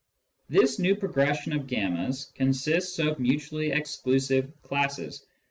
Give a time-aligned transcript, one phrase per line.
[0.49, 5.23] This new progression of y's consists of mutually exclusive classes.